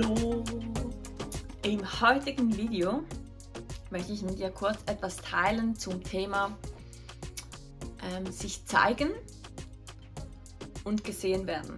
Hallo! 0.00 0.44
Im 1.62 2.00
heutigen 2.00 2.56
Video 2.56 3.04
möchte 3.90 4.12
ich 4.12 4.22
mit 4.22 4.38
dir 4.38 4.50
kurz 4.50 4.78
etwas 4.86 5.16
teilen 5.16 5.76
zum 5.76 6.02
Thema 6.02 6.56
ähm, 8.02 8.30
sich 8.32 8.64
zeigen 8.64 9.10
und 10.84 11.04
gesehen 11.04 11.46
werden. 11.46 11.76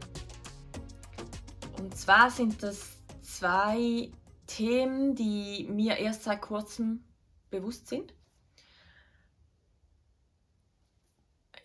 Und 1.79 1.97
zwar 1.97 2.31
sind 2.31 2.63
das 2.63 2.97
zwei 3.23 4.13
Themen, 4.47 5.17
die 5.17 5.67
mir 5.69 5.97
erst 5.97 6.25
seit 6.25 6.43
kurzem 6.43 7.03
bewusst 7.51 7.89
sind. 7.89 8.15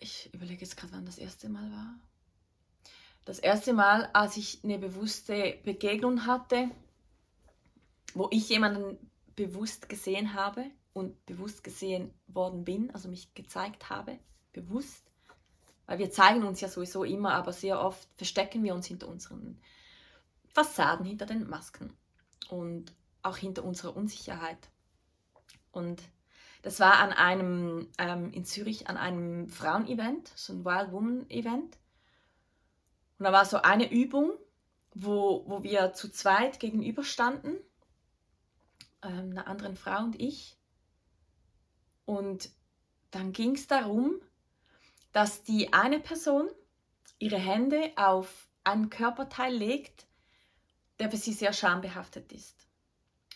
Ich 0.00 0.32
überlege 0.34 0.62
jetzt 0.62 0.76
gerade, 0.76 0.94
wann 0.94 1.06
das 1.06 1.18
erste 1.18 1.48
Mal 1.48 1.70
war 1.70 2.07
das 3.28 3.38
erste 3.38 3.74
Mal, 3.74 4.08
als 4.14 4.38
ich 4.38 4.64
eine 4.64 4.78
bewusste 4.78 5.58
Begegnung 5.62 6.24
hatte, 6.24 6.70
wo 8.14 8.28
ich 8.30 8.48
jemanden 8.48 8.96
bewusst 9.36 9.90
gesehen 9.90 10.32
habe 10.32 10.64
und 10.94 11.26
bewusst 11.26 11.62
gesehen 11.62 12.10
worden 12.26 12.64
bin, 12.64 12.90
also 12.94 13.10
mich 13.10 13.34
gezeigt 13.34 13.90
habe, 13.90 14.18
bewusst, 14.54 15.04
weil 15.84 15.98
wir 15.98 16.10
zeigen 16.10 16.42
uns 16.42 16.62
ja 16.62 16.68
sowieso 16.68 17.04
immer, 17.04 17.34
aber 17.34 17.52
sehr 17.52 17.78
oft 17.82 18.08
verstecken 18.16 18.64
wir 18.64 18.74
uns 18.74 18.86
hinter 18.86 19.08
unseren 19.08 19.60
Fassaden, 20.54 21.04
hinter 21.04 21.26
den 21.26 21.50
Masken 21.50 21.92
und 22.48 22.94
auch 23.22 23.36
hinter 23.36 23.62
unserer 23.62 23.94
Unsicherheit. 23.94 24.70
Und 25.70 26.00
das 26.62 26.80
war 26.80 26.94
an 26.94 27.12
einem 27.12 27.88
ähm, 27.98 28.32
in 28.32 28.46
Zürich 28.46 28.88
an 28.88 28.96
einem 28.96 29.50
Frauen-Event, 29.50 30.32
so 30.34 30.54
ein 30.54 30.64
Wild 30.64 30.92
Woman-Event. 30.92 31.76
Und 33.18 33.24
da 33.24 33.32
war 33.32 33.44
so 33.44 33.58
eine 33.58 33.90
Übung, 33.90 34.32
wo, 34.94 35.44
wo 35.46 35.62
wir 35.62 35.92
zu 35.92 36.10
zweit 36.10 36.60
gegenüberstanden, 36.60 37.58
ähm, 39.02 39.30
einer 39.30 39.46
anderen 39.46 39.76
Frau 39.76 40.02
und 40.04 40.20
ich. 40.20 40.56
Und 42.04 42.50
dann 43.10 43.32
ging 43.32 43.54
es 43.54 43.66
darum, 43.66 44.20
dass 45.12 45.42
die 45.42 45.72
eine 45.72 46.00
Person 46.00 46.48
ihre 47.18 47.38
Hände 47.38 47.92
auf 47.96 48.48
einen 48.64 48.90
Körperteil 48.90 49.54
legt, 49.54 50.06
der 50.98 51.10
für 51.10 51.16
sie 51.16 51.32
sehr 51.32 51.52
schambehaftet 51.52 52.32
ist. 52.32 52.66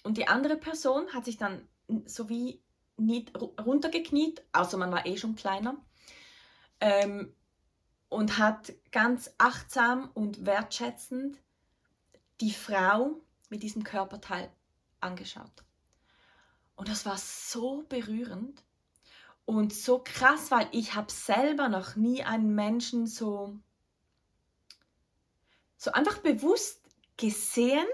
Und 0.03 0.17
die 0.17 0.29
andere 0.29 0.57
Person 0.57 1.13
hat 1.13 1.25
sich 1.25 1.39
dann 1.39 1.69
so 2.07 2.29
wie 2.29 2.63
runtergekniet, 2.97 4.43
außer 4.53 4.77
man 4.77 4.93
war 4.93 5.07
eh 5.07 5.17
schon 5.17 5.37
kleiner, 5.37 5.77
ähm, 6.81 7.35
und 8.13 8.37
hat 8.37 8.75
ganz 8.91 9.31
achtsam 9.39 10.11
und 10.13 10.45
wertschätzend 10.45 11.39
die 12.43 12.53
Frau 12.53 13.17
mit 13.49 13.63
diesem 13.63 13.85
Körperteil 13.85 14.53
angeschaut. 15.01 15.65
Und 16.77 16.89
das 16.89 17.07
war 17.07 17.17
so 17.17 17.85
berührend 17.89 18.63
und 19.47 19.73
so 19.73 19.99
krass, 20.05 20.51
weil 20.51 20.69
ich 20.73 20.95
habe 20.95 21.11
selber 21.11 21.71
noch 21.71 21.97
nie 21.97 22.23
einen 22.23 22.55
Menschen 22.55 23.07
so, 23.07 23.59
so 25.79 25.93
einfach 25.93 26.19
bewusst 26.19 26.83
gesehen 27.17 27.87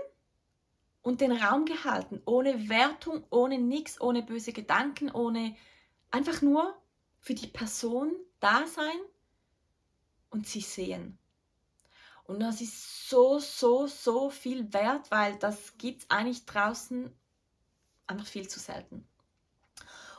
und 1.03 1.21
den 1.21 1.31
Raum 1.31 1.65
gehalten, 1.65 2.21
ohne 2.25 2.69
Wertung, 2.69 3.25
ohne 3.31 3.59
nichts, 3.59 4.01
ohne 4.01 4.23
böse 4.25 4.53
Gedanken, 4.53 5.13
ohne 5.13 5.55
einfach 6.11 6.43
nur 6.43 6.77
für 7.21 7.35
die 7.35 7.47
Person 7.47 8.17
da 8.41 8.67
sein 8.67 8.99
und 10.31 10.47
sie 10.47 10.61
sehen. 10.61 11.19
Und 12.25 12.41
das 12.41 12.61
ist 12.61 13.09
so, 13.09 13.39
so, 13.39 13.87
so 13.87 14.29
viel 14.29 14.73
wert, 14.73 15.11
weil 15.11 15.37
das 15.39 15.79
gibt 15.79 16.03
es 16.03 16.11
eigentlich 16.11 16.45
draußen 16.45 17.11
einfach 18.07 18.27
viel 18.27 18.49
zu 18.49 18.61
selten. 18.61 19.09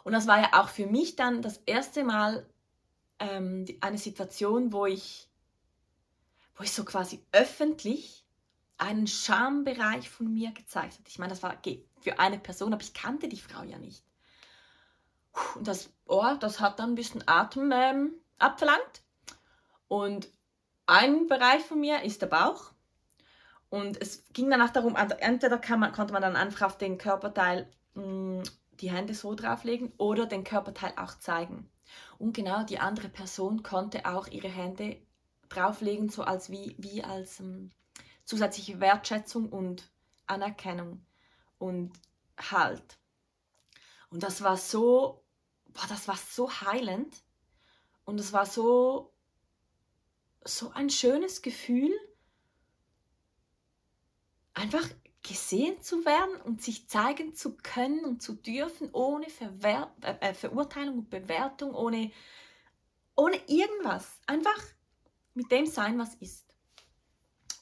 Und 0.04 0.14
das 0.14 0.26
war 0.26 0.40
ja 0.40 0.60
auch 0.60 0.70
für 0.70 0.88
mich 0.88 1.16
dann 1.16 1.42
das 1.42 1.58
erste 1.66 2.04
Mal 2.04 2.50
ähm, 3.20 3.66
eine 3.82 3.98
Situation, 3.98 4.74
wo 4.74 4.86
ich, 4.86 5.30
wo 6.56 6.64
ich 6.64 6.72
so 6.72 6.84
quasi 6.84 7.24
öffentlich 7.32 8.26
einen 8.78 9.08
Schambereich 9.08 10.10
von 10.10 10.34
mir 10.34 10.52
gezeigt 10.52 10.94
habe. 10.94 11.10
Ich 11.10 11.20
meine, 11.20 11.32
das 11.32 11.44
war 11.44 11.62
für 12.00 12.18
eine 12.18 12.40
Person, 12.40 12.74
aber 12.74 12.82
ich 12.82 12.94
kannte 12.94 13.28
die 13.28 13.40
Frau 13.40 13.62
ja 13.64 13.78
nicht. 13.78 14.04
Und 15.56 15.68
das 15.68 15.92
Ohr, 16.06 16.38
das 16.40 16.60
hat 16.60 16.80
dann 16.80 16.92
ein 16.92 16.96
bisschen 16.96 17.28
Atem 17.28 17.72
ähm, 17.72 18.14
abverlangt. 18.40 19.04
Und 19.90 20.30
ein 20.86 21.28
Bereich 21.28 21.64
von 21.64 21.82
mir 21.82 22.04
ist 22.04 22.22
der 22.22 22.28
Bauch. 22.28 22.72
Und 23.70 24.02
es 24.02 24.24
ging 24.32 24.50
danach 24.50 24.70
darum, 24.70 24.96
entweder 24.96 25.60
man, 25.78 25.92
konnte 25.92 26.14
man 26.14 26.22
dann 26.22 26.38
einfach 26.38 26.68
auf 26.68 26.78
den 26.78 26.98
Körperteil 26.98 27.70
mh, 27.96 28.04
mm, 28.04 28.44
die 28.80 28.92
Hände 28.92 29.14
so 29.14 29.36
drauflegen 29.36 29.92
oder 29.98 30.26
den 30.26 30.46
Körperteil 30.46 30.94
auch 30.96 31.20
zeigen. 31.20 31.70
Und 32.18 32.34
genau 32.34 32.64
die 32.64 32.80
andere 32.80 33.10
Person 33.10 33.62
konnte 33.62 34.06
auch 34.06 34.28
ihre 34.28 34.48
Hände 34.48 34.98
drauflegen, 35.50 36.10
so 36.10 36.24
als 36.24 36.50
wie, 36.50 36.76
wie 36.78 37.04
als 37.04 37.40
ähm, 37.40 37.72
zusätzliche 38.24 38.80
Wertschätzung 38.80 39.50
und 39.50 39.92
Anerkennung 40.28 41.06
und 41.58 41.92
Halt. 42.52 42.98
Und 44.10 44.24
das 44.24 44.42
war 44.42 44.56
so, 44.56 45.24
boah, 45.68 45.86
das 45.90 46.08
war 46.08 46.16
so 46.16 46.50
heilend 46.50 47.14
und 48.06 48.20
es 48.20 48.32
war 48.32 48.46
so 48.46 49.12
so 50.58 50.72
ein 50.72 50.90
schönes 50.90 51.42
Gefühl, 51.42 51.92
einfach 54.54 54.88
gesehen 55.24 55.82
zu 55.82 56.06
werden 56.06 56.42
und 56.42 56.62
sich 56.62 56.88
zeigen 56.88 57.36
zu 57.36 57.56
können 57.58 58.06
und 58.06 58.22
zu 58.22 58.34
dürfen, 58.34 58.90
ohne 58.94 59.30
Verwer 59.30 59.94
äh, 60.02 60.16
äh, 60.22 60.34
Verurteilung 60.34 61.00
und 61.00 61.10
Bewertung, 61.10 61.74
ohne, 61.76 62.12
ohne 63.16 63.38
irgendwas. 63.48 64.20
Einfach 64.28 64.62
mit 65.34 65.52
dem 65.52 65.66
sein, 65.66 66.00
was 66.00 66.16
ist. 66.16 66.46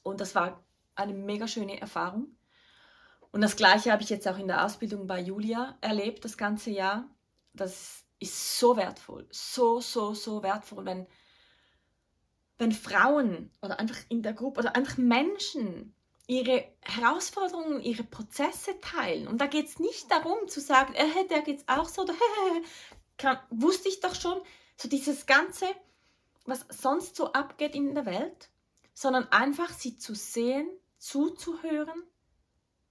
Und 0.04 0.22
das 0.22 0.36
war 0.36 0.64
eine 0.96 1.14
mega 1.14 1.48
schöne 1.48 1.80
Erfahrung. 1.80 2.38
Und 3.32 3.42
das 3.42 3.56
gleiche 3.56 3.92
habe 3.92 4.04
ich 4.04 4.10
jetzt 4.10 4.28
auch 4.28 4.38
in 4.38 4.48
der 4.48 4.64
Ausbildung 4.64 5.06
bei 5.06 5.20
Julia 5.20 5.78
erlebt, 5.82 6.26
das 6.26 6.38
ganze 6.38 6.72
Jahr. 6.72 7.10
Das 7.54 8.06
ist 8.20 8.60
so 8.60 8.78
wertvoll, 8.78 9.28
so, 9.32 9.80
so, 9.80 10.14
so 10.14 10.42
wertvoll, 10.42 10.86
wenn 10.86 11.08
wenn 12.58 12.72
Frauen 12.72 13.52
oder 13.62 13.80
einfach 13.80 13.98
in 14.10 14.24
der 14.24 14.34
Gruppe 14.34 14.62
oder 14.62 14.76
einfach 14.76 14.98
Menschen 14.98 15.94
ihre 16.28 16.66
Herausforderungen, 16.82 17.82
ihre 17.82 18.04
Prozesse 18.04 18.80
teilen. 18.82 19.28
Und 19.28 19.40
da 19.40 19.48
geht 19.48 19.68
es 19.68 19.80
nicht 19.80 20.12
darum 20.12 20.48
zu 20.48 20.60
sagen, 20.60 20.94
äh, 20.94 21.28
der 21.30 21.48
es 21.48 21.68
auch 21.68 21.88
so, 21.88 22.02
oder, 22.02 22.14
äh, 22.14 22.62
kann, 23.18 23.40
wusste 23.50 23.88
ich 23.88 24.02
doch 24.02 24.14
schon, 24.14 24.42
so 24.76 24.90
dieses 24.90 25.26
Ganze, 25.26 25.66
was 26.46 26.66
sonst 26.70 27.16
so 27.16 27.32
abgeht 27.32 27.76
in 27.76 27.96
der 27.96 28.06
Welt, 28.06 28.50
sondern 28.94 29.28
einfach 29.32 29.72
sie 29.72 29.98
zu 29.98 30.16
sehen, 30.16 30.68
zuzuhören 30.98 32.04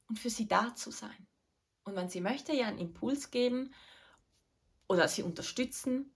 und 0.09 0.19
für 0.19 0.31
sie 0.31 0.49
da 0.49 0.75
zu 0.75 0.91
sein. 0.91 1.27
Und 1.85 1.95
wenn 1.95 2.09
sie 2.09 2.21
möchte, 2.21 2.53
ja 2.55 2.67
einen 2.67 2.79
Impuls 2.79 3.31
geben 3.31 3.73
oder 4.89 5.09
sie 5.09 5.23
unterstützen 5.23 6.16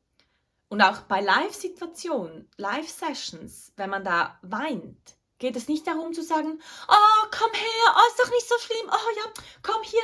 und 0.70 0.81
auch 0.81 1.02
bei 1.02 1.20
Live-Situationen, 1.20 2.49
Live-Sessions, 2.56 3.72
wenn 3.76 3.90
man 3.90 4.05
da 4.05 4.38
weint, 4.43 5.19
geht 5.38 5.56
es 5.56 5.69
nicht 5.69 5.87
darum 5.87 6.14
zu 6.14 6.22
sagen, 6.22 6.62
oh, 6.88 7.26
komm 7.37 7.52
her, 7.52 7.94
oh, 7.96 8.08
ist 8.08 8.20
doch 8.20 8.31
nicht 8.31 8.49
so 8.49 8.55
schlimm, 8.58 8.88
oh 8.88 9.11
ja, 9.17 9.32
komm 9.62 9.82
hier, 9.82 10.02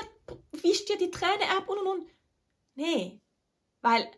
wisch 0.62 0.84
dir 0.84 0.98
die 0.98 1.10
Träne 1.10 1.56
ab 1.56 1.68
und 1.68 1.78
und 1.78 1.86
und. 1.86 2.10
Nee, 2.74 3.20
weil 3.80 4.10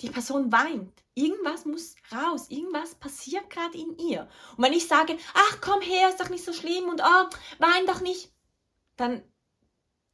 die 0.00 0.08
Person 0.08 0.50
weint. 0.50 1.04
Irgendwas 1.14 1.66
muss 1.66 1.96
raus, 2.10 2.46
irgendwas 2.48 2.94
passiert 2.94 3.50
gerade 3.50 3.76
in 3.76 3.98
ihr. 3.98 4.26
Und 4.56 4.64
wenn 4.64 4.72
ich 4.72 4.88
sage, 4.88 5.18
ach 5.34 5.60
komm 5.60 5.82
her, 5.82 6.08
ist 6.08 6.20
doch 6.20 6.30
nicht 6.30 6.44
so 6.44 6.54
schlimm 6.54 6.88
und 6.88 7.02
oh, 7.02 7.26
wein 7.58 7.86
doch 7.86 8.00
nicht, 8.00 8.32
dann 8.96 9.22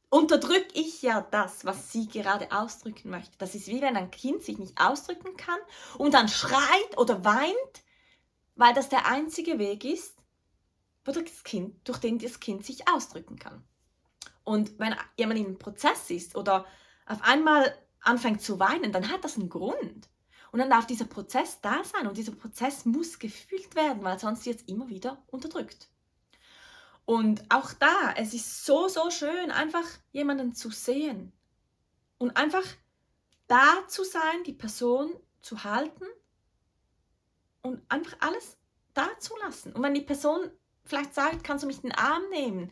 unterdrücke 0.09 0.69
ich 0.73 1.01
ja 1.01 1.21
das, 1.21 1.65
was 1.65 1.91
sie 1.91 2.07
gerade 2.07 2.51
ausdrücken 2.51 3.09
möchte. 3.09 3.37
Das 3.37 3.55
ist 3.55 3.67
wie 3.67 3.81
wenn 3.81 3.97
ein 3.97 4.11
Kind 4.11 4.43
sich 4.43 4.57
nicht 4.57 4.79
ausdrücken 4.79 5.35
kann 5.37 5.59
und 5.97 6.13
dann 6.13 6.29
schreit 6.29 6.97
oder 6.97 7.25
weint, 7.25 7.83
weil 8.55 8.73
das 8.73 8.89
der 8.89 9.05
einzige 9.05 9.59
Weg 9.59 9.83
ist, 9.83 10.17
kind, 11.43 11.87
durch 11.87 11.99
den 11.99 12.19
das 12.19 12.39
Kind 12.39 12.65
sich 12.65 12.87
ausdrücken 12.89 13.37
kann. 13.39 13.63
Und 14.43 14.79
wenn 14.79 14.95
jemand 15.17 15.39
in 15.39 15.45
einem 15.45 15.59
Prozess 15.59 16.09
ist 16.09 16.35
oder 16.35 16.65
auf 17.05 17.21
einmal 17.21 17.73
anfängt 18.01 18.41
zu 18.41 18.59
weinen, 18.59 18.91
dann 18.91 19.09
hat 19.09 19.23
das 19.23 19.37
einen 19.37 19.49
Grund. 19.49 20.09
Und 20.51 20.59
dann 20.59 20.69
darf 20.69 20.87
dieser 20.87 21.05
Prozess 21.05 21.59
da 21.61 21.83
sein 21.83 22.07
und 22.07 22.17
dieser 22.17 22.31
Prozess 22.31 22.85
muss 22.85 23.19
gefühlt 23.19 23.75
werden, 23.75 24.03
weil 24.03 24.19
sonst 24.19 24.45
wird 24.45 24.61
es 24.61 24.67
immer 24.67 24.87
wieder 24.87 25.23
unterdrückt. 25.27 25.89
Und 27.07 27.45
auch 27.47 27.71
da, 27.71 28.15
es 28.17 28.33
ist 28.33 28.65
so, 28.65 28.89
so 28.89 29.09
schön, 29.11 29.49
einfach 29.49 29.85
jemanden 30.11 30.53
zu 30.53 30.71
sehen 30.71 31.31
und 32.17 32.35
einfach 32.35 32.65
da 33.47 33.87
zu 33.87 34.03
sein, 34.03 34.43
die 34.45 34.51
Person 34.51 35.13
zu 35.39 35.63
halten 35.63 36.03
und 37.61 37.81
einfach 37.87 38.17
alles 38.19 38.57
da 38.93 39.07
zu 39.19 39.37
lassen. 39.37 39.71
Und 39.71 39.83
wenn 39.83 39.93
die 39.93 40.01
Person 40.01 40.51
vielleicht 40.83 41.13
sagt, 41.13 41.45
kannst 41.45 41.63
du 41.63 41.67
mich 41.67 41.79
den 41.79 41.95
Arm 41.95 42.23
nehmen, 42.29 42.71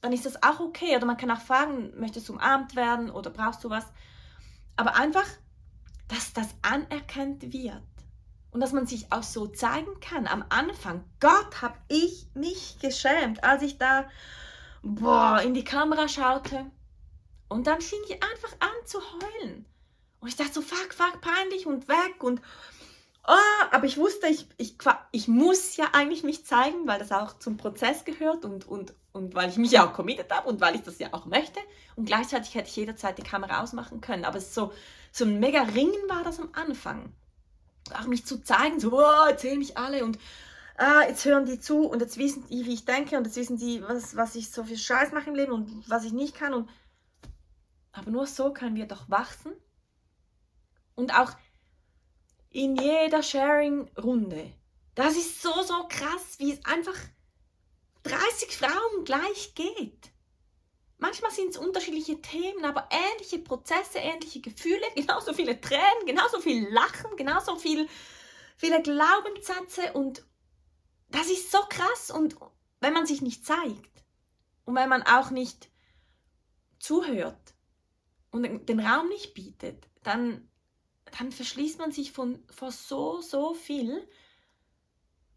dann 0.00 0.14
ist 0.14 0.24
das 0.24 0.42
auch 0.42 0.60
okay. 0.60 0.96
Oder 0.96 1.04
man 1.04 1.18
kann 1.18 1.30
auch 1.30 1.42
fragen, 1.42 1.92
möchtest 2.00 2.30
du 2.30 2.32
umarmt 2.32 2.76
werden 2.76 3.10
oder 3.10 3.28
brauchst 3.28 3.62
du 3.62 3.68
was? 3.68 3.84
Aber 4.76 4.96
einfach, 4.96 5.26
dass 6.08 6.32
das 6.32 6.48
anerkannt 6.62 7.52
wird 7.52 7.82
und 8.50 8.60
dass 8.60 8.72
man 8.72 8.86
sich 8.86 9.12
auch 9.12 9.22
so 9.22 9.46
zeigen 9.46 10.00
kann. 10.00 10.26
Am 10.26 10.44
Anfang, 10.48 11.04
Gott, 11.20 11.62
habe 11.62 11.76
ich 11.88 12.26
mich 12.34 12.78
geschämt, 12.80 13.44
als 13.44 13.62
ich 13.62 13.78
da 13.78 14.08
boah, 14.82 15.40
in 15.42 15.54
die 15.54 15.64
Kamera 15.64 16.08
schaute. 16.08 16.66
Und 17.48 17.66
dann 17.66 17.80
fing 17.80 17.98
ich 18.08 18.14
einfach 18.14 18.52
an 18.60 18.86
zu 18.86 18.98
heulen. 19.00 19.66
Und 20.20 20.28
ich 20.28 20.36
dachte 20.36 20.54
so, 20.54 20.62
fuck, 20.62 20.94
fuck, 20.94 21.20
peinlich 21.20 21.66
und 21.66 21.88
weg 21.88 22.22
und 22.22 22.40
oh, 23.26 23.66
aber 23.70 23.86
ich 23.86 23.98
wusste, 23.98 24.28
ich, 24.28 24.46
ich, 24.56 24.76
ich 25.12 25.28
muss 25.28 25.76
ja 25.76 25.86
eigentlich 25.92 26.22
mich 26.22 26.44
zeigen, 26.44 26.86
weil 26.86 26.98
das 26.98 27.12
auch 27.12 27.38
zum 27.38 27.56
Prozess 27.56 28.04
gehört 28.04 28.44
und, 28.44 28.66
und, 28.66 28.94
und 29.12 29.34
weil 29.34 29.48
ich 29.50 29.56
mich 29.56 29.72
ja 29.72 29.86
auch 29.86 29.92
committed 29.92 30.30
habe 30.32 30.48
und 30.48 30.60
weil 30.60 30.74
ich 30.74 30.82
das 30.82 30.98
ja 30.98 31.12
auch 31.12 31.26
möchte. 31.26 31.60
Und 31.96 32.06
gleichzeitig 32.06 32.54
hätte 32.54 32.68
ich 32.68 32.76
jederzeit 32.76 33.18
die 33.18 33.22
Kamera 33.22 33.62
ausmachen 33.62 34.00
können. 34.00 34.24
Aber 34.24 34.40
so, 34.40 34.72
so 35.12 35.24
ein 35.24 35.38
mega 35.38 35.62
Ringen 35.62 36.08
war 36.08 36.24
das 36.24 36.40
am 36.40 36.50
Anfang. 36.52 37.12
Auch 37.94 38.06
mich 38.06 38.24
zu 38.26 38.42
zeigen, 38.42 38.80
so, 38.80 38.92
oh, 38.92 39.26
erzählen 39.28 39.58
mich 39.58 39.76
alle 39.76 40.04
und 40.04 40.18
ah, 40.76 41.02
jetzt 41.08 41.24
hören 41.24 41.46
die 41.46 41.60
zu 41.60 41.88
und 41.88 42.00
jetzt 42.00 42.18
wissen 42.18 42.46
die, 42.48 42.66
wie 42.66 42.74
ich 42.74 42.84
denke 42.84 43.16
und 43.16 43.24
jetzt 43.24 43.36
wissen 43.36 43.56
die, 43.56 43.82
was, 43.82 44.16
was 44.16 44.34
ich 44.34 44.50
so 44.50 44.64
viel 44.64 44.78
Scheiß 44.78 45.12
mache 45.12 45.30
im 45.30 45.34
Leben 45.34 45.52
und 45.52 45.88
was 45.88 46.04
ich 46.04 46.12
nicht 46.12 46.34
kann. 46.34 46.54
Und 46.54 46.68
aber 47.92 48.10
nur 48.10 48.26
so 48.26 48.52
können 48.52 48.76
wir 48.76 48.86
doch 48.86 49.08
wachsen. 49.08 49.52
Und 50.94 51.14
auch 51.14 51.32
in 52.50 52.76
jeder 52.76 53.22
Sharing-Runde. 53.22 54.52
Das 54.94 55.16
ist 55.16 55.42
so, 55.42 55.50
so 55.62 55.86
krass, 55.88 56.38
wie 56.38 56.52
es 56.52 56.64
einfach 56.64 56.96
30 58.02 58.56
Frauen 58.56 59.04
gleich 59.04 59.54
geht. 59.54 60.10
Manchmal 60.98 61.30
sind 61.30 61.50
es 61.50 61.56
unterschiedliche 61.56 62.20
Themen, 62.22 62.64
aber 62.64 62.88
ähnliche 62.90 63.38
Prozesse, 63.38 63.98
ähnliche 63.98 64.40
Gefühle, 64.40 64.82
genauso 64.94 65.34
viele 65.34 65.60
Tränen, 65.60 66.06
genauso 66.06 66.40
viel 66.40 66.68
Lachen, 66.68 67.16
genauso 67.16 67.56
viel, 67.56 67.88
viele 68.56 68.82
Glaubenssätze 68.82 69.92
und 69.92 70.24
das 71.08 71.28
ist 71.28 71.52
so 71.52 71.58
krass 71.68 72.10
und 72.10 72.36
wenn 72.80 72.92
man 72.92 73.06
sich 73.06 73.22
nicht 73.22 73.46
zeigt 73.46 74.04
und 74.64 74.74
wenn 74.74 74.88
man 74.88 75.02
auch 75.02 75.30
nicht 75.30 75.70
zuhört 76.78 77.54
und 78.30 78.68
den 78.68 78.80
Raum 78.80 79.08
nicht 79.08 79.34
bietet, 79.34 79.88
dann 80.02 80.48
dann 81.18 81.32
verschließt 81.32 81.78
man 81.78 81.92
sich 81.92 82.12
von, 82.12 82.42
vor 82.50 82.72
so, 82.72 83.20
so 83.20 83.54
viel, 83.54 84.06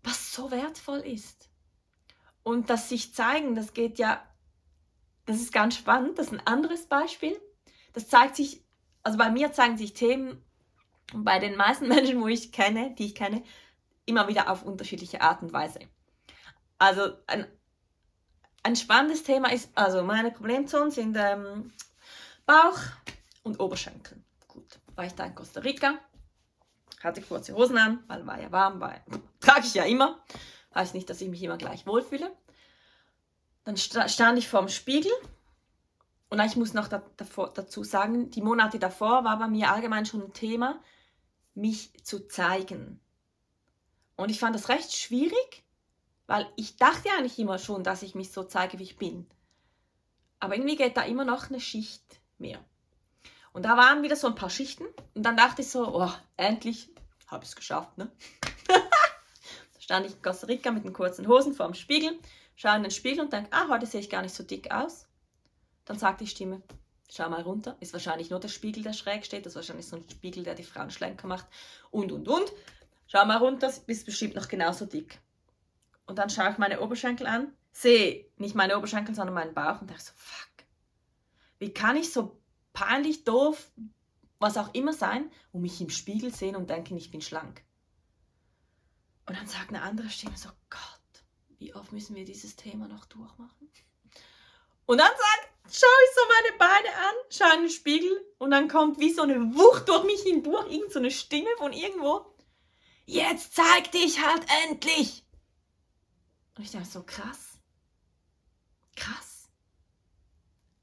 was 0.03 0.33
so 0.33 0.51
wertvoll 0.51 0.99
ist. 0.99 1.49
Und 2.43 2.69
das 2.69 2.89
sich 2.89 3.13
zeigen, 3.13 3.55
das 3.55 3.73
geht 3.73 3.99
ja, 3.99 4.25
das 5.29 5.41
ist 5.41 5.53
ganz 5.53 5.75
spannend, 5.75 6.17
das 6.17 6.27
ist 6.27 6.33
ein 6.33 6.47
anderes 6.47 6.85
Beispiel. 6.87 7.39
Das 7.93 8.07
zeigt 8.07 8.35
sich, 8.35 8.63
also 9.03 9.17
bei 9.17 9.29
mir 9.29 9.51
zeigen 9.51 9.77
sich 9.77 9.93
Themen 9.93 10.43
bei 11.13 11.39
den 11.39 11.55
meisten 11.55 11.87
Menschen, 11.89 12.21
wo 12.21 12.27
ich 12.27 12.51
kenne, 12.51 12.93
die 12.95 13.05
ich 13.05 13.15
kenne, 13.15 13.43
immer 14.05 14.27
wieder 14.27 14.49
auf 14.49 14.63
unterschiedliche 14.63 15.21
Art 15.21 15.41
und 15.41 15.53
Weise. 15.53 15.79
Also 16.77 17.13
ein, 17.27 17.45
ein 18.63 18.75
spannendes 18.75 19.23
Thema 19.23 19.51
ist, 19.51 19.69
also 19.75 20.03
meine 20.03 20.31
Problemzonen 20.31 20.91
sind 20.91 21.15
ähm, 21.17 21.71
Bauch 22.45 22.79
und 23.43 23.59
Oberschenkel 23.59 24.23
war 24.99 25.05
ich 25.05 25.15
da 25.15 25.23
in 25.23 25.33
Costa 25.33 25.61
Rica, 25.61 25.97
hatte 27.01 27.21
kurze 27.21 27.55
Hosen 27.55 27.77
an, 27.77 28.03
weil 28.07 28.27
war 28.27 28.41
ja 28.41 28.51
warm, 28.51 28.81
weil 28.81 29.01
trage 29.39 29.65
ich 29.65 29.73
ja 29.73 29.85
immer. 29.85 30.21
Heißt 30.75 30.93
nicht, 30.93 31.09
dass 31.09 31.21
ich 31.21 31.29
mich 31.29 31.41
immer 31.41 31.57
gleich 31.57 31.87
wohlfühle. 31.87 32.29
Dann 33.63 33.77
stand 33.77 34.37
ich 34.37 34.47
vorm 34.47 34.69
Spiegel 34.69 35.11
und 36.29 36.39
ich 36.39 36.55
muss 36.55 36.73
noch 36.73 36.87
da, 36.87 37.03
davor, 37.17 37.51
dazu 37.53 37.83
sagen, 37.83 38.29
die 38.29 38.41
Monate 38.41 38.79
davor 38.79 39.23
war 39.23 39.37
bei 39.39 39.47
mir 39.47 39.71
allgemein 39.71 40.05
schon 40.05 40.23
ein 40.23 40.33
Thema, 40.33 40.81
mich 41.55 41.91
zu 42.03 42.27
zeigen. 42.27 42.99
Und 44.15 44.29
ich 44.29 44.39
fand 44.39 44.55
das 44.55 44.69
recht 44.69 44.93
schwierig, 44.95 45.63
weil 46.27 46.47
ich 46.55 46.77
dachte 46.77 47.09
eigentlich 47.17 47.39
immer 47.39 47.57
schon, 47.57 47.83
dass 47.83 48.03
ich 48.03 48.15
mich 48.15 48.31
so 48.31 48.43
zeige, 48.43 48.79
wie 48.79 48.83
ich 48.83 48.97
bin. 48.97 49.27
Aber 50.39 50.55
irgendwie 50.55 50.75
geht 50.75 50.95
da 50.95 51.01
immer 51.01 51.25
noch 51.25 51.49
eine 51.49 51.59
Schicht 51.59 52.21
mehr. 52.37 52.63
Und 53.51 53.63
da 53.63 53.75
waren 53.77 54.03
wieder 54.03 54.15
so 54.15 54.27
ein 54.27 54.35
paar 54.35 54.49
Schichten. 54.49 54.85
Und 55.15 55.23
dann 55.23 55.35
dachte 55.35 55.61
ich 55.61 55.69
so, 55.69 55.87
oh, 55.87 56.11
endlich 56.37 56.93
habe 57.27 57.43
ich 57.43 57.49
es 57.49 57.55
geschafft, 57.55 57.97
ne? 57.97 58.11
da 58.67 59.79
stand 59.79 60.05
ich 60.05 60.13
in 60.13 60.21
Costa 60.21 60.47
Rica 60.47 60.71
mit 60.71 60.85
den 60.85 60.93
kurzen 60.93 61.27
Hosen 61.27 61.53
vor 61.53 61.65
dem 61.65 61.73
Spiegel, 61.73 62.17
schaue 62.59 62.75
in 62.75 62.83
den 62.83 62.91
Spiegel 62.91 63.21
und 63.21 63.31
denke, 63.31 63.49
ah, 63.53 63.69
heute 63.69 63.85
sehe 63.85 64.01
ich 64.01 64.09
gar 64.09 64.21
nicht 64.21 64.35
so 64.35 64.43
dick 64.43 64.69
aus. 64.69 65.07
Dann 65.85 65.97
sagt 65.97 66.19
die 66.19 66.27
Stimme, 66.27 66.61
schau 67.09 67.29
mal 67.29 67.41
runter. 67.41 67.77
Ist 67.79 67.93
wahrscheinlich 67.93 68.31
nur 68.31 68.41
der 68.41 68.49
Spiegel, 68.49 68.83
der 68.83 68.91
schräg 68.91 69.25
steht. 69.25 69.45
Das 69.45 69.53
ist 69.53 69.55
wahrscheinlich 69.55 69.87
so 69.87 69.95
ein 69.95 70.09
Spiegel, 70.09 70.43
der 70.43 70.55
die 70.55 70.63
Frauen 70.63 70.91
schlenker 70.91 71.25
macht. 71.25 71.47
Und, 71.89 72.11
und, 72.11 72.27
und. 72.27 72.51
Schau 73.07 73.25
mal 73.25 73.37
runter, 73.37 73.71
bist 73.87 74.05
bestimmt 74.05 74.35
noch 74.35 74.49
genauso 74.49 74.85
dick. 74.85 75.21
Und 76.05 76.19
dann 76.19 76.29
schaue 76.29 76.51
ich 76.51 76.57
meine 76.57 76.81
Oberschenkel 76.81 77.27
an, 77.27 77.53
sehe 77.71 78.25
nicht 78.35 78.55
meine 78.55 78.77
Oberschenkel, 78.77 79.15
sondern 79.15 79.35
meinen 79.35 79.53
Bauch 79.53 79.79
und 79.79 79.89
denke 79.89 80.03
so, 80.03 80.11
fuck. 80.17 80.65
Wie 81.59 81.73
kann 81.73 81.95
ich 81.95 82.11
so 82.11 82.41
peinlich, 82.73 83.23
doof, 83.23 83.71
was 84.37 84.57
auch 84.57 84.73
immer 84.73 84.91
sein 84.91 85.31
und 85.53 85.61
mich 85.61 85.79
im 85.79 85.89
Spiegel 85.89 86.33
sehen 86.33 86.57
und 86.57 86.69
denken, 86.69 86.97
ich 86.97 87.09
bin 87.09 87.21
schlank. 87.21 87.63
Und 89.27 89.37
dann 89.37 89.47
sagt 89.47 89.69
eine 89.69 89.81
andere 89.81 90.09
Stimme 90.09 90.37
so, 90.37 90.49
Gott, 90.69 90.98
wie 91.59 91.75
oft 91.75 91.91
müssen 91.91 92.15
wir 92.15 92.25
dieses 92.25 92.55
Thema 92.55 92.87
noch 92.87 93.05
durchmachen? 93.05 93.69
Und 94.85 94.97
dann 94.97 95.11
sagt, 95.11 95.75
schaue 95.75 95.89
ich 96.05 96.15
so 96.15 96.21
meine 96.27 96.57
Beine 96.57 96.95
an, 96.95 97.15
schaue 97.29 97.53
in 97.55 97.61
den 97.61 97.69
Spiegel 97.69 98.25
und 98.39 98.51
dann 98.51 98.67
kommt 98.67 98.99
wie 98.99 99.13
so 99.13 99.21
eine 99.21 99.35
Wucht 99.55 99.87
durch 99.87 100.03
mich 100.03 100.21
hindurch, 100.21 100.71
irgend 100.71 100.91
so 100.91 100.99
eine 100.99 101.11
Stimme 101.11 101.49
von 101.57 101.73
irgendwo. 101.73 102.25
Jetzt 103.05 103.55
zeig 103.55 103.91
dich 103.91 104.25
halt 104.25 104.45
endlich! 104.65 105.25
Und 106.55 106.63
ich 106.63 106.71
dachte 106.71 106.87
so, 106.87 107.03
krass. 107.03 107.59
Krass. 108.95 109.49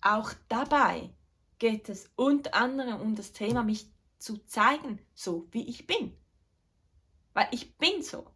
Auch 0.00 0.33
dabei 0.49 1.12
geht 1.59 1.88
es 1.88 2.09
unter 2.16 2.54
anderem 2.54 3.00
um 3.00 3.16
das 3.16 3.33
Thema, 3.33 3.62
mich 3.62 3.90
zu 4.18 4.38
zeigen, 4.47 5.04
so 5.14 5.49
wie 5.50 5.68
ich 5.68 5.87
bin. 5.87 6.16
Weil 7.33 7.49
ich 7.50 7.76
bin 7.76 8.02
so. 8.02 8.30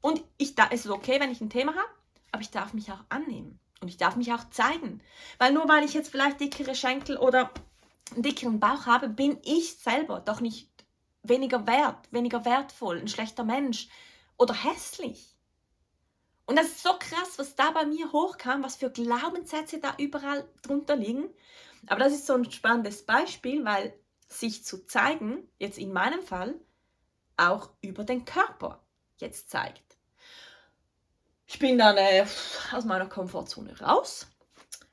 Und 0.00 0.22
ich 0.36 0.54
da, 0.54 0.68
es 0.70 0.84
ist 0.84 0.90
okay, 0.90 1.20
wenn 1.20 1.30
ich 1.30 1.40
ein 1.40 1.50
Thema 1.50 1.74
habe, 1.74 1.88
aber 2.32 2.42
ich 2.42 2.50
darf 2.50 2.72
mich 2.72 2.90
auch 2.92 3.04
annehmen. 3.08 3.58
Und 3.80 3.88
ich 3.88 3.96
darf 3.96 4.16
mich 4.16 4.32
auch 4.32 4.48
zeigen. 4.50 5.00
Weil 5.38 5.52
nur 5.52 5.68
weil 5.68 5.84
ich 5.84 5.94
jetzt 5.94 6.10
vielleicht 6.10 6.40
dickere 6.40 6.74
Schenkel 6.74 7.16
oder 7.16 7.50
einen 8.12 8.22
dickeren 8.22 8.60
Bauch 8.60 8.86
habe, 8.86 9.08
bin 9.08 9.38
ich 9.44 9.76
selber 9.78 10.20
doch 10.20 10.40
nicht 10.40 10.68
weniger 11.22 11.66
wert, 11.66 12.10
weniger 12.10 12.44
wertvoll, 12.44 12.98
ein 12.98 13.08
schlechter 13.08 13.44
Mensch 13.44 13.88
oder 14.36 14.54
hässlich. 14.54 15.36
Und 16.46 16.56
das 16.56 16.68
ist 16.68 16.82
so 16.82 16.94
krass, 16.98 17.38
was 17.38 17.56
da 17.56 17.70
bei 17.72 17.84
mir 17.84 18.10
hochkam, 18.10 18.62
was 18.62 18.76
für 18.76 18.90
Glaubenssätze 18.90 19.80
da 19.80 19.94
überall 19.98 20.48
drunter 20.62 20.96
liegen. 20.96 21.28
Aber 21.86 22.00
das 22.00 22.14
ist 22.14 22.26
so 22.26 22.34
ein 22.34 22.50
spannendes 22.50 23.04
Beispiel, 23.04 23.64
weil 23.64 23.92
sich 24.28 24.64
zu 24.64 24.86
zeigen, 24.86 25.46
jetzt 25.58 25.78
in 25.78 25.92
meinem 25.92 26.22
Fall, 26.22 26.58
auch 27.36 27.70
über 27.82 28.04
den 28.04 28.24
Körper 28.24 28.82
jetzt 29.18 29.50
zeigt. 29.50 29.87
Ich 31.48 31.58
bin 31.58 31.78
dann 31.78 31.96
äh, 31.96 32.26
aus 32.72 32.84
meiner 32.84 33.06
Komfortzone 33.06 33.80
raus. 33.80 34.28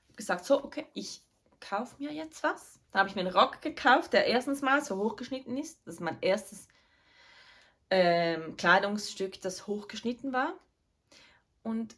Hab 0.07 0.17
gesagt, 0.17 0.45
so, 0.45 0.63
okay, 0.63 0.87
ich 0.93 1.21
kaufe 1.59 2.01
mir 2.01 2.13
jetzt 2.13 2.41
was. 2.43 2.79
Dann 2.91 3.01
habe 3.01 3.09
ich 3.09 3.15
mir 3.15 3.21
einen 3.21 3.35
Rock 3.35 3.61
gekauft, 3.61 4.13
der 4.13 4.25
erstens 4.25 4.61
mal 4.61 4.83
so 4.83 4.95
hochgeschnitten 4.95 5.57
ist. 5.57 5.85
Das 5.85 5.95
ist 5.95 5.99
mein 5.99 6.17
erstes 6.21 6.69
ähm, 7.89 8.55
Kleidungsstück, 8.55 9.41
das 9.41 9.67
hochgeschnitten 9.67 10.31
war. 10.31 10.53
Und 11.61 11.97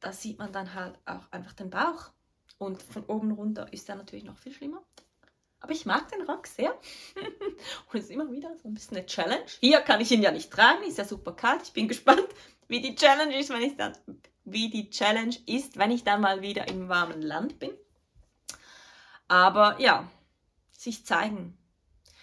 da 0.00 0.12
sieht 0.12 0.38
man 0.38 0.52
dann 0.52 0.74
halt 0.74 0.98
auch 1.06 1.32
einfach 1.32 1.54
den 1.54 1.70
Bauch. 1.70 2.10
Und 2.58 2.82
von 2.82 3.06
oben 3.06 3.32
runter 3.32 3.72
ist 3.72 3.88
er 3.88 3.94
natürlich 3.94 4.24
noch 4.24 4.36
viel 4.36 4.52
schlimmer. 4.52 4.82
Aber 5.60 5.72
ich 5.72 5.86
mag 5.86 6.10
den 6.10 6.22
Rock 6.22 6.46
sehr. 6.46 6.72
und 7.92 7.98
es 7.98 8.04
ist 8.04 8.10
immer 8.10 8.30
wieder 8.30 8.56
so 8.56 8.68
ein 8.68 8.74
bisschen 8.74 8.96
eine 8.96 9.06
Challenge. 9.06 9.46
Hier 9.60 9.80
kann 9.80 10.00
ich 10.00 10.10
ihn 10.10 10.22
ja 10.22 10.30
nicht 10.30 10.50
tragen, 10.50 10.82
ist 10.84 10.98
ja 10.98 11.04
super 11.04 11.32
kalt. 11.32 11.62
Ich 11.62 11.72
bin 11.72 11.88
gespannt, 11.88 12.28
wie 12.68 12.80
die 12.80 12.94
Challenge 12.94 13.38
ist, 13.38 13.50
wenn 13.50 13.62
ich 13.62 13.76
dann, 13.76 13.96
wie 14.44 14.70
die 14.70 14.90
Challenge 14.90 15.36
ist, 15.46 15.76
wenn 15.76 15.90
ich 15.90 16.04
dann 16.04 16.20
mal 16.20 16.40
wieder 16.40 16.68
im 16.68 16.88
warmen 16.88 17.22
Land 17.22 17.58
bin. 17.58 17.72
Aber 19.28 19.80
ja, 19.80 20.10
sich 20.72 21.04
zeigen. 21.04 21.58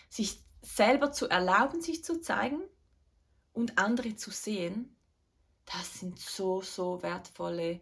Sich 0.09 0.43
selber 0.61 1.11
zu 1.11 1.29
erlauben, 1.29 1.81
sich 1.81 2.03
zu 2.03 2.19
zeigen 2.19 2.61
und 3.53 3.77
andere 3.77 4.15
zu 4.15 4.31
sehen, 4.31 4.95
das 5.65 5.99
sind 5.99 6.19
so, 6.19 6.61
so 6.61 7.01
wertvolle, 7.01 7.81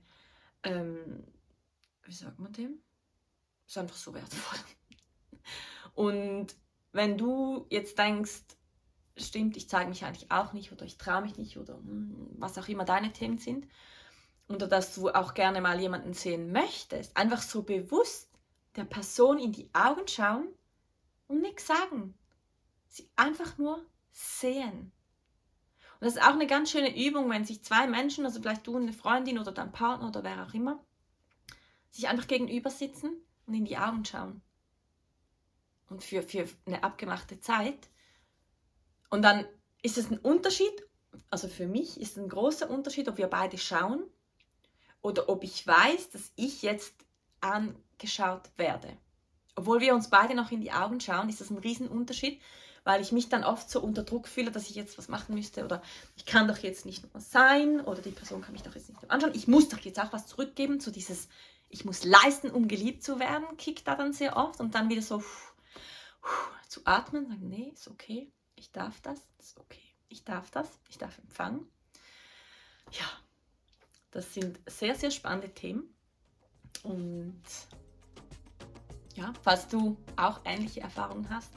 ähm, 0.64 1.24
wie 2.04 2.14
sagt 2.14 2.40
man 2.40 2.52
dem? 2.52 2.82
Ist 3.68 3.78
einfach 3.78 3.96
so 3.96 4.14
wertvoll. 4.14 4.60
Und 5.94 6.56
wenn 6.92 7.18
du 7.18 7.66
jetzt 7.70 7.98
denkst, 7.98 8.44
stimmt, 9.18 9.58
ich 9.58 9.70
zeige 9.70 9.90
mich 9.90 10.04
eigentlich 10.04 10.32
auch 10.32 10.54
nicht 10.54 10.72
oder 10.72 10.86
ich 10.86 10.98
traue 10.98 11.22
mich 11.22 11.38
nicht 11.38 11.58
oder 11.58 11.76
hm, 11.76 12.36
was 12.38 12.58
auch 12.58 12.68
immer 12.68 12.86
deine 12.86 13.12
Themen 13.12 13.38
sind, 13.38 13.68
oder 14.48 14.68
dass 14.68 14.94
du 14.94 15.10
auch 15.10 15.34
gerne 15.34 15.60
mal 15.62 15.80
jemanden 15.80 16.14
sehen 16.14 16.52
möchtest, 16.52 17.18
einfach 17.18 17.42
so 17.42 17.64
bewusst 17.64 18.30
der 18.76 18.84
Person 18.84 19.40
in 19.40 19.52
die 19.52 19.70
Augen 19.74 20.08
schauen 20.08 20.48
und 21.28 21.42
nichts 21.42 21.66
sagen. 21.66 22.14
Sie 22.88 23.10
einfach 23.16 23.58
nur 23.58 23.84
sehen. 24.12 24.92
Und 26.00 26.02
das 26.02 26.16
ist 26.16 26.22
auch 26.22 26.34
eine 26.34 26.46
ganz 26.46 26.72
schöne 26.72 26.96
Übung, 26.96 27.30
wenn 27.30 27.46
sich 27.46 27.64
zwei 27.64 27.88
Menschen, 27.88 28.26
also 28.26 28.40
vielleicht 28.42 28.68
du 28.68 28.76
und 28.76 28.84
eine 28.84 28.94
Freundin 28.94 29.40
oder 29.40 29.52
dein 29.52 29.72
Partner 29.72 30.10
oder 30.10 30.24
wer 30.24 30.46
auch 30.46 30.54
immer, 30.54 30.84
sich 31.90 32.08
einfach 32.08 32.28
gegenüber 32.28 32.70
sitzen 32.70 33.14
und 33.48 33.54
in 33.54 33.66
die 33.66 33.78
Augen 33.78 34.06
schauen 34.06 34.42
und 35.90 36.04
für, 36.04 36.24
für 36.24 36.48
eine 36.66 36.84
abgemachte 36.84 37.40
Zeit. 37.40 37.90
Und 39.10 39.22
dann 39.22 39.46
ist 39.82 39.98
es 39.98 40.10
ein 40.10 40.18
Unterschied, 40.18 40.74
also 41.30 41.48
für 41.48 41.68
mich 41.68 42.00
ist 42.00 42.18
es 42.18 42.24
ein 42.24 42.30
großer 42.30 42.70
Unterschied, 42.70 43.08
ob 43.08 43.18
wir 43.18 43.28
beide 43.28 43.58
schauen 43.58 44.04
oder 45.02 45.30
ob 45.30 45.44
ich 45.44 45.66
weiß, 45.66 46.10
dass 46.10 46.32
ich 46.36 46.62
jetzt 46.62 46.94
angeschaut 47.40 48.50
werde. 48.58 48.98
Obwohl 49.56 49.80
wir 49.80 49.94
uns 49.94 50.10
beide 50.10 50.36
noch 50.36 50.52
in 50.52 50.62
die 50.62 50.72
Augen 50.72 51.00
schauen, 51.00 51.30
ist 51.30 51.40
das 51.40 51.50
ein 51.50 51.60
Riesenunterschied, 51.60 52.42
weil 52.84 53.02
ich 53.02 53.12
mich 53.12 53.30
dann 53.30 53.44
oft 53.44 53.70
so 53.70 53.82
unter 53.82 54.04
Druck 54.04 54.28
fühle, 54.28 54.52
dass 54.52 54.70
ich 54.70 54.76
jetzt 54.76 54.98
was 54.98 55.08
machen 55.08 55.36
müsste 55.36 55.64
oder 55.64 55.82
ich 56.18 56.26
kann 56.26 56.48
doch 56.48 56.58
jetzt 56.58 56.86
nicht 56.86 57.04
nur 57.14 57.22
sein 57.22 57.80
oder 57.80 58.02
die 58.02 58.12
Person 58.12 58.42
kann 58.42 58.52
mich 58.52 58.64
doch 58.64 58.76
jetzt 58.76 58.90
nicht 58.90 59.02
nur 59.02 59.12
anschauen. 59.12 59.34
Ich 59.34 59.48
muss 59.48 59.70
doch 59.70 59.80
jetzt 59.80 60.00
auch 60.00 60.12
was 60.12 60.28
zurückgeben, 60.28 60.80
so 60.80 60.92
dieses 60.92 61.30
ich 61.70 61.84
muss 61.84 62.04
leisten, 62.04 62.52
um 62.52 62.68
geliebt 62.68 63.04
zu 63.04 63.20
werden, 63.20 63.46
kickt 63.58 63.88
da 63.88 63.96
dann 63.96 64.14
sehr 64.14 64.38
oft 64.38 64.60
und 64.60 64.76
dann 64.76 64.90
wieder 64.90 65.02
so 65.02 65.24
zu 66.68 66.82
atmen, 66.86 67.28
sagen, 67.28 67.50
nee, 67.50 67.72
ist 67.74 67.88
okay, 67.88 68.32
ich 68.56 68.72
darf 68.72 69.02
das, 69.02 69.20
ist 69.40 69.60
okay, 69.60 69.96
ich 70.10 70.24
darf 70.24 70.52
das, 70.52 70.68
ich 70.90 70.98
darf 70.98 71.18
empfangen. 71.20 71.68
Ja, 72.92 73.06
das 74.12 74.34
sind 74.34 74.60
sehr, 74.68 74.96
sehr 74.96 75.12
spannende 75.12 75.54
Themen. 75.54 75.94
Und 76.84 77.42
ja, 79.16 79.34
falls 79.42 79.68
du 79.68 79.98
auch 80.16 80.42
ähnliche 80.46 80.82
Erfahrungen 80.82 81.30
hast, 81.30 81.52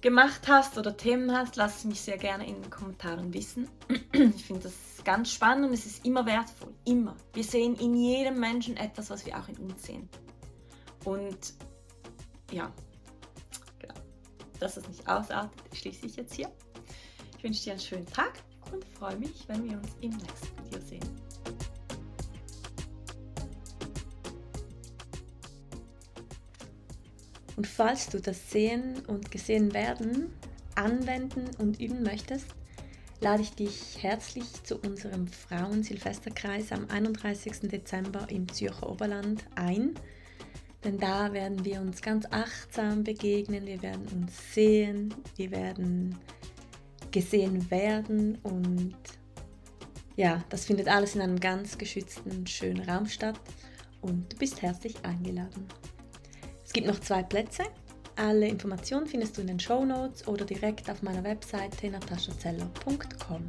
gemacht 0.00 0.48
hast 0.48 0.78
oder 0.78 0.96
Themen 0.96 1.32
hast, 1.32 1.56
lass 1.56 1.78
es 1.78 1.84
mich 1.84 2.00
sehr 2.00 2.18
gerne 2.18 2.46
in 2.46 2.62
den 2.62 2.70
Kommentaren 2.70 3.32
wissen. 3.32 3.68
Ich 4.12 4.44
finde 4.44 4.62
das 4.62 5.04
ganz 5.04 5.32
spannend 5.32 5.66
und 5.66 5.74
es 5.74 5.86
ist 5.86 6.04
immer 6.04 6.26
wertvoll. 6.26 6.74
Immer. 6.84 7.16
Wir 7.32 7.44
sehen 7.44 7.76
in 7.76 7.94
jedem 7.94 8.40
Menschen 8.40 8.76
etwas, 8.76 9.10
was 9.10 9.24
wir 9.26 9.38
auch 9.38 9.48
in 9.48 9.56
uns 9.58 9.82
sehen. 9.82 10.08
Und 11.04 11.54
ja, 12.50 12.72
dass 14.60 14.76
es 14.76 14.88
nicht 14.88 15.08
ausartet, 15.08 15.60
schließe 15.74 16.06
ich 16.06 16.16
jetzt 16.16 16.34
hier. 16.34 16.50
Ich 17.36 17.44
wünsche 17.44 17.64
dir 17.64 17.72
einen 17.72 17.80
schönen 17.80 18.06
Tag 18.06 18.42
und 18.72 18.84
freue 18.84 19.16
mich, 19.16 19.46
wenn 19.48 19.64
wir 19.64 19.76
uns 19.76 19.88
im 20.00 20.10
nächsten 20.10 20.64
Video 20.64 20.80
sehen. 20.80 21.26
Und 27.56 27.66
falls 27.66 28.08
du 28.08 28.20
das 28.20 28.50
Sehen 28.50 29.02
und 29.06 29.30
Gesehen 29.30 29.72
werden 29.72 30.34
anwenden 30.74 31.48
und 31.58 31.80
üben 31.80 32.02
möchtest, 32.02 32.46
lade 33.20 33.42
ich 33.42 33.52
dich 33.52 34.02
herzlich 34.02 34.62
zu 34.62 34.76
unserem 34.78 35.26
Frauensilvesterkreis 35.26 36.70
am 36.72 36.86
31. 36.90 37.60
Dezember 37.70 38.26
im 38.28 38.46
Zürcher 38.52 38.90
Oberland 38.90 39.44
ein. 39.54 39.94
Denn 40.86 40.98
da 40.98 41.32
werden 41.32 41.64
wir 41.64 41.80
uns 41.80 42.00
ganz 42.00 42.26
achtsam 42.30 43.02
begegnen, 43.02 43.66
wir 43.66 43.82
werden 43.82 44.06
uns 44.14 44.54
sehen, 44.54 45.12
wir 45.34 45.50
werden 45.50 46.16
gesehen 47.10 47.68
werden 47.72 48.38
und 48.44 48.94
ja, 50.14 50.44
das 50.48 50.64
findet 50.64 50.86
alles 50.86 51.16
in 51.16 51.22
einem 51.22 51.40
ganz 51.40 51.76
geschützten, 51.76 52.46
schönen 52.46 52.88
Raum 52.88 53.06
statt 53.06 53.40
und 54.00 54.32
du 54.32 54.36
bist 54.36 54.62
herzlich 54.62 54.94
eingeladen. 55.04 55.66
Es 56.64 56.72
gibt 56.72 56.86
noch 56.86 57.00
zwei 57.00 57.24
Plätze. 57.24 57.64
Alle 58.14 58.46
Informationen 58.46 59.08
findest 59.08 59.36
du 59.36 59.40
in 59.40 59.48
den 59.48 59.58
Show 59.58 59.84
Notes 59.84 60.28
oder 60.28 60.44
direkt 60.44 60.88
auf 60.88 61.02
meiner 61.02 61.24
Webseite 61.24 61.90
nataschazeller.com. 61.90 63.44